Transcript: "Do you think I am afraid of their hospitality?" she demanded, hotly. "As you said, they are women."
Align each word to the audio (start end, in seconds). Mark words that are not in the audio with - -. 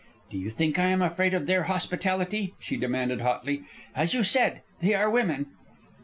"Do 0.31 0.37
you 0.39 0.49
think 0.49 0.79
I 0.79 0.87
am 0.87 1.03
afraid 1.03 1.35
of 1.35 1.45
their 1.45 1.65
hospitality?" 1.65 2.55
she 2.57 2.75
demanded, 2.75 3.21
hotly. 3.21 3.65
"As 3.95 4.15
you 4.15 4.23
said, 4.23 4.63
they 4.81 4.95
are 4.95 5.11
women." 5.11 5.45